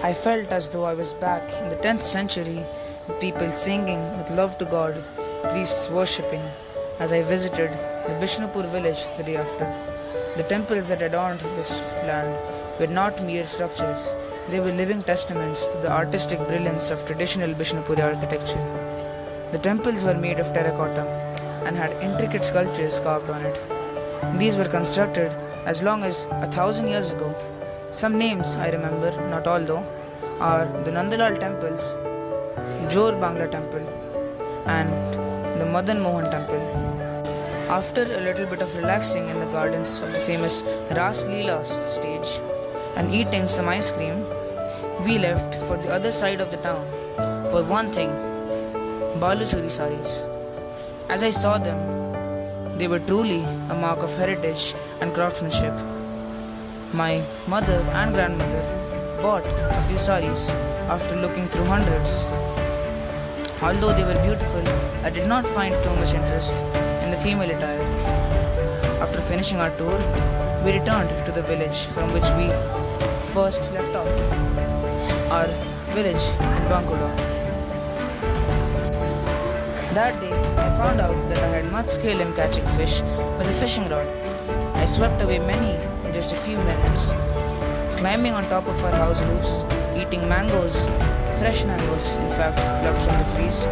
I 0.00 0.12
felt 0.12 0.52
as 0.52 0.68
though 0.68 0.84
I 0.84 0.94
was 0.94 1.12
back 1.14 1.42
in 1.60 1.70
the 1.70 1.76
10th 1.76 2.02
century, 2.02 2.64
with 3.08 3.20
people 3.20 3.50
singing 3.50 4.00
with 4.16 4.30
love 4.30 4.56
to 4.58 4.64
God, 4.64 4.94
priests 5.50 5.90
worshipping, 5.90 6.42
as 7.00 7.12
I 7.12 7.22
visited 7.22 7.72
the 8.06 8.14
Bishnupur 8.20 8.64
village 8.70 9.08
the 9.16 9.24
day 9.24 9.36
after. 9.36 9.66
The 10.36 10.44
temples 10.44 10.88
that 10.88 11.02
adorned 11.02 11.40
this 11.56 11.72
land 12.06 12.32
were 12.78 12.86
not 12.86 13.24
mere 13.24 13.44
structures, 13.44 14.14
they 14.50 14.60
were 14.60 14.70
living 14.70 15.02
testaments 15.02 15.66
to 15.72 15.78
the 15.78 15.90
artistic 15.90 16.38
brilliance 16.46 16.90
of 16.90 17.04
traditional 17.04 17.52
Bishnupuri 17.52 18.04
architecture. 18.04 18.64
The 19.50 19.58
temples 19.58 20.04
were 20.04 20.14
made 20.14 20.38
of 20.38 20.54
terracotta 20.54 21.08
and 21.66 21.76
had 21.76 21.90
intricate 22.00 22.44
sculptures 22.44 23.00
carved 23.00 23.30
on 23.30 23.44
it. 23.44 23.60
These 24.38 24.56
were 24.56 24.68
constructed 24.68 25.32
as 25.66 25.82
long 25.82 26.04
as 26.04 26.26
a 26.30 26.46
thousand 26.46 26.86
years 26.86 27.10
ago. 27.10 27.34
Some 27.90 28.18
names 28.18 28.56
I 28.56 28.68
remember, 28.68 29.10
not 29.30 29.46
all 29.46 29.60
though, 29.60 29.84
are 30.40 30.66
the 30.84 30.90
Nandalal 30.90 31.40
temples, 31.40 31.94
Jor 32.92 33.12
Bangla 33.12 33.50
temple, 33.50 33.80
and 34.66 34.90
the 35.58 35.64
Madan 35.64 36.00
Mohan 36.00 36.30
temple. 36.30 36.60
After 37.70 38.02
a 38.02 38.20
little 38.20 38.46
bit 38.46 38.60
of 38.60 38.76
relaxing 38.76 39.28
in 39.28 39.40
the 39.40 39.46
gardens 39.46 40.00
of 40.00 40.12
the 40.12 40.20
famous 40.20 40.62
Ras 40.90 41.24
Leela 41.24 41.64
stage 41.88 42.40
and 42.96 43.14
eating 43.14 43.48
some 43.48 43.68
ice 43.70 43.90
cream, 43.90 44.24
we 45.04 45.18
left 45.18 45.54
for 45.62 45.78
the 45.78 45.90
other 45.90 46.10
side 46.10 46.42
of 46.42 46.50
the 46.50 46.58
town. 46.58 46.86
For 47.50 47.64
one 47.64 47.90
thing, 47.90 48.10
Baluchari 49.18 49.70
saris. 49.70 50.22
As 51.08 51.22
I 51.24 51.30
saw 51.30 51.56
them, 51.56 52.76
they 52.76 52.86
were 52.86 53.00
truly 53.00 53.44
a 53.70 53.74
mark 53.74 54.02
of 54.02 54.14
heritage 54.14 54.74
and 55.00 55.14
craftsmanship. 55.14 55.72
My 56.94 57.22
mother 57.46 57.84
and 57.92 58.14
grandmother 58.14 58.62
bought 59.20 59.44
a 59.44 59.82
few 59.86 59.98
saris 59.98 60.48
after 60.88 61.16
looking 61.16 61.46
through 61.48 61.66
hundreds. 61.66 62.24
Although 63.60 63.92
they 63.92 64.04
were 64.04 64.18
beautiful, 64.24 64.66
I 65.04 65.10
did 65.10 65.28
not 65.28 65.46
find 65.46 65.74
too 65.84 65.94
much 65.96 66.14
interest 66.14 66.62
in 67.04 67.10
the 67.10 67.18
female 67.18 67.50
attire. 67.50 67.82
After 69.02 69.20
finishing 69.20 69.60
our 69.60 69.68
tour, 69.76 69.98
we 70.64 70.78
returned 70.78 71.10
to 71.26 71.32
the 71.32 71.42
village 71.42 71.84
from 71.92 72.10
which 72.14 72.30
we 72.38 72.48
first 73.34 73.70
left 73.72 73.94
off. 73.94 74.08
Our 75.30 75.46
village 75.92 76.24
in 76.40 76.64
Bankura. 76.72 77.14
That 79.92 80.18
day, 80.22 80.32
I 80.32 80.70
found 80.78 81.02
out 81.02 81.28
that 81.28 81.38
I 81.38 81.48
had 81.48 81.70
much 81.70 81.86
skill 81.86 82.18
in 82.18 82.32
catching 82.32 82.66
fish 82.68 83.02
with 83.36 83.46
a 83.46 83.52
fishing 83.60 83.88
rod. 83.90 84.06
I 84.74 84.86
swept 84.86 85.20
away 85.20 85.38
many 85.38 85.76
in 86.08 86.14
just 86.14 86.32
a 86.32 86.36
few 86.36 86.56
minutes. 86.56 87.12
Climbing 88.00 88.32
on 88.32 88.42
top 88.48 88.66
of 88.66 88.82
our 88.82 88.92
house 88.92 89.20
roofs, 89.28 89.64
eating 89.94 90.26
mangoes, 90.28 90.86
fresh 91.38 91.64
mangoes, 91.64 92.16
in 92.16 92.30
fact, 92.30 92.56
plucked 92.80 93.02
from 93.04 93.16
the 93.20 93.26
trees, 93.36 93.66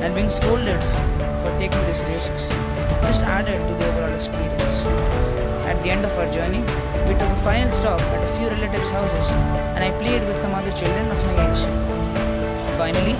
and 0.00 0.14
being 0.14 0.30
scolded 0.30 0.80
for 1.42 1.50
taking 1.58 1.84
these 1.84 2.02
risks 2.04 2.48
just 3.04 3.20
added 3.20 3.58
to 3.68 3.74
the 3.74 3.84
overall 3.90 4.14
experience. 4.14 4.84
At 5.68 5.82
the 5.82 5.90
end 5.90 6.04
of 6.06 6.16
our 6.18 6.30
journey, 6.32 6.62
we 7.06 7.12
took 7.20 7.28
a 7.28 7.40
final 7.44 7.70
stop 7.70 8.00
at 8.00 8.22
a 8.22 8.30
few 8.38 8.48
relatives' 8.48 8.90
houses 8.90 9.32
and 9.76 9.84
I 9.84 9.90
played 10.00 10.26
with 10.26 10.40
some 10.40 10.54
other 10.54 10.72
children 10.72 11.10
of 11.10 11.18
my 11.28 11.34
age. 11.44 11.62
Finally, 12.80 13.16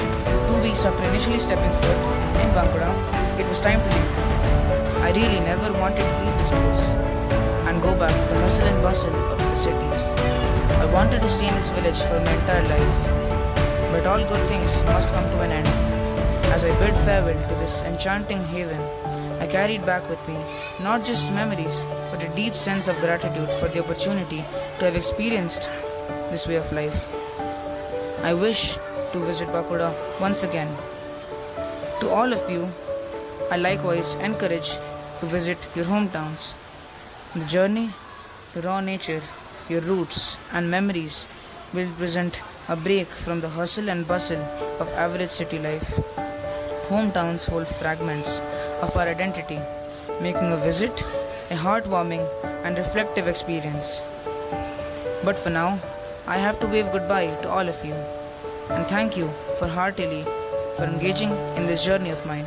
two 0.48 0.58
weeks 0.62 0.84
after 0.84 1.04
initially 1.10 1.38
stepping 1.38 1.74
foot 1.82 2.00
in 2.40 2.48
Bankura, 2.56 2.92
it 3.38 3.46
was 3.46 3.60
time 3.60 3.80
to 3.80 3.88
leave. 3.96 4.16
I 5.04 5.12
really 5.12 5.40
never 5.40 5.70
wanted 5.78 6.04
to 6.08 6.24
leave 6.24 6.38
this 6.38 6.50
place 6.50 6.83
and 7.74 7.82
go 7.82 7.92
back 7.98 8.10
to 8.10 8.34
the 8.34 8.40
hustle 8.40 8.66
and 8.66 8.82
bustle 8.82 9.14
of 9.32 9.38
the 9.38 9.54
cities. 9.56 10.02
I 10.82 10.86
wanted 10.92 11.20
to 11.22 11.28
stay 11.28 11.48
in 11.48 11.54
this 11.54 11.70
village 11.70 12.00
for 12.02 12.20
my 12.20 12.32
entire 12.32 12.68
life. 12.68 12.96
But 13.90 14.06
all 14.06 14.22
good 14.28 14.48
things 14.48 14.82
must 14.84 15.08
come 15.08 15.24
to 15.24 15.40
an 15.40 15.50
end. 15.50 15.66
As 16.54 16.64
I 16.64 16.70
bid 16.78 16.96
farewell 16.98 17.48
to 17.48 17.54
this 17.56 17.82
enchanting 17.82 18.44
haven, 18.44 18.80
I 19.40 19.48
carried 19.48 19.84
back 19.84 20.08
with 20.08 20.22
me 20.28 20.38
not 20.84 21.04
just 21.04 21.32
memories, 21.32 21.84
but 22.12 22.22
a 22.22 22.28
deep 22.36 22.54
sense 22.54 22.86
of 22.86 22.96
gratitude 22.98 23.50
for 23.58 23.66
the 23.66 23.82
opportunity 23.82 24.44
to 24.78 24.84
have 24.84 24.94
experienced 24.94 25.68
this 26.30 26.46
way 26.46 26.56
of 26.56 26.72
life. 26.72 27.06
I 28.22 28.34
wish 28.34 28.78
to 29.12 29.18
visit 29.18 29.48
Bankura 29.48 29.92
once 30.20 30.44
again. 30.44 30.76
To 32.00 32.08
all 32.10 32.32
of 32.32 32.48
you, 32.48 32.72
I 33.50 33.56
likewise 33.56 34.14
encourage 34.14 34.76
to 35.20 35.26
visit 35.26 35.68
your 35.74 35.86
hometowns. 35.86 36.54
The 37.36 37.44
journey 37.46 37.90
to 38.52 38.60
raw 38.60 38.80
nature, 38.80 39.20
your 39.68 39.80
roots, 39.80 40.38
and 40.52 40.70
memories 40.70 41.26
will 41.72 41.90
present 41.94 42.42
a 42.68 42.76
break 42.76 43.08
from 43.08 43.40
the 43.40 43.48
hustle 43.48 43.88
and 43.88 44.06
bustle 44.06 44.40
of 44.78 44.92
average 44.92 45.30
city 45.30 45.58
life. 45.58 45.98
Hometowns 46.88 47.48
hold 47.48 47.66
fragments 47.66 48.40
of 48.80 48.96
our 48.96 49.08
identity, 49.08 49.58
making 50.20 50.52
a 50.52 50.56
visit 50.56 51.04
a 51.50 51.56
heartwarming 51.56 52.24
and 52.64 52.78
reflective 52.78 53.26
experience. 53.26 54.00
But 55.24 55.36
for 55.36 55.50
now, 55.50 55.80
I 56.26 56.38
have 56.38 56.60
to 56.60 56.68
wave 56.68 56.92
goodbye 56.92 57.36
to 57.42 57.50
all 57.50 57.68
of 57.68 57.84
you 57.84 57.94
and 58.70 58.86
thank 58.86 59.16
you 59.16 59.28
for 59.58 59.66
heartily 59.66 60.22
for 60.76 60.84
engaging 60.84 61.32
in 61.56 61.66
this 61.66 61.84
journey 61.84 62.10
of 62.10 62.24
mine. 62.26 62.46